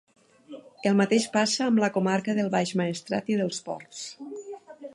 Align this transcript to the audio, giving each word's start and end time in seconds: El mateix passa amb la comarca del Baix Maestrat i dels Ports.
El 0.91 0.95
mateix 1.01 1.27
passa 1.35 1.67
amb 1.67 1.83
la 1.83 1.91
comarca 1.97 2.35
del 2.39 2.49
Baix 2.55 2.73
Maestrat 2.81 3.33
i 3.35 3.37
dels 3.43 3.61
Ports. 3.69 4.01